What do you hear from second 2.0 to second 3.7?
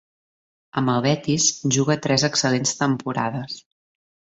tres excel·lents temporades.